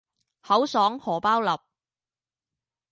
[0.41, 1.49] 口爽荷包立